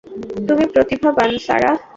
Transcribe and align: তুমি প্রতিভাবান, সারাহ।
তুমি 0.47 0.65
প্রতিভাবান, 0.73 1.31
সারাহ। 1.45 1.75